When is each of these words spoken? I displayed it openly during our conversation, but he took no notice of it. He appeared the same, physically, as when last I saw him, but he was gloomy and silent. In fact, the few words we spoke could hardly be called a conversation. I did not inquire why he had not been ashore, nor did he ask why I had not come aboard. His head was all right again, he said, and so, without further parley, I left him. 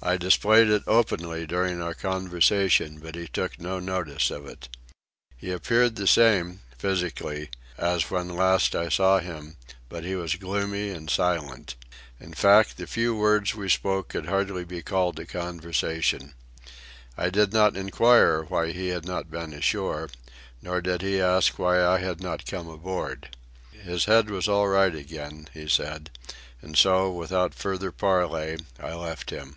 I 0.00 0.16
displayed 0.16 0.68
it 0.68 0.84
openly 0.86 1.44
during 1.44 1.82
our 1.82 1.92
conversation, 1.92 3.00
but 3.00 3.16
he 3.16 3.26
took 3.26 3.58
no 3.58 3.80
notice 3.80 4.30
of 4.30 4.46
it. 4.46 4.68
He 5.36 5.50
appeared 5.50 5.96
the 5.96 6.06
same, 6.06 6.60
physically, 6.78 7.50
as 7.76 8.08
when 8.08 8.28
last 8.28 8.76
I 8.76 8.90
saw 8.90 9.18
him, 9.18 9.56
but 9.88 10.04
he 10.04 10.14
was 10.14 10.36
gloomy 10.36 10.90
and 10.90 11.10
silent. 11.10 11.74
In 12.20 12.32
fact, 12.32 12.76
the 12.76 12.86
few 12.86 13.16
words 13.16 13.56
we 13.56 13.68
spoke 13.68 14.10
could 14.10 14.26
hardly 14.26 14.64
be 14.64 14.82
called 14.82 15.18
a 15.18 15.26
conversation. 15.26 16.34
I 17.16 17.28
did 17.28 17.52
not 17.52 17.76
inquire 17.76 18.42
why 18.44 18.70
he 18.70 18.90
had 18.90 19.04
not 19.04 19.32
been 19.32 19.52
ashore, 19.52 20.10
nor 20.62 20.80
did 20.80 21.02
he 21.02 21.20
ask 21.20 21.58
why 21.58 21.84
I 21.84 21.98
had 21.98 22.20
not 22.20 22.46
come 22.46 22.68
aboard. 22.68 23.34
His 23.72 24.04
head 24.04 24.30
was 24.30 24.46
all 24.46 24.68
right 24.68 24.94
again, 24.94 25.48
he 25.52 25.66
said, 25.68 26.10
and 26.62 26.78
so, 26.78 27.10
without 27.10 27.52
further 27.52 27.90
parley, 27.90 28.60
I 28.78 28.94
left 28.94 29.30
him. 29.30 29.56